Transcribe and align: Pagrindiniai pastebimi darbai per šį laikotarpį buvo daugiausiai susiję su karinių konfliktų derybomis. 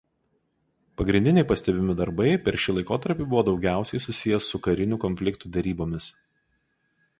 Pagrindiniai 1.01 1.43
pastebimi 1.51 1.95
darbai 1.99 2.31
per 2.47 2.57
šį 2.63 2.75
laikotarpį 2.77 3.29
buvo 3.35 3.45
daugiausiai 3.51 4.03
susiję 4.07 4.41
su 4.49 4.63
karinių 4.69 5.01
konfliktų 5.07 5.55
derybomis. 5.59 6.13